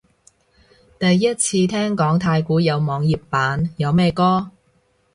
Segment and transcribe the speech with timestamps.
[0.97, 4.49] 第一次聽講太鼓有網頁版，有咩歌？